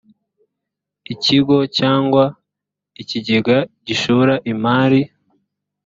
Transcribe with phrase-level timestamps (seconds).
[1.13, 2.23] ikigo cyangwa
[3.01, 5.01] ikigega gishora imari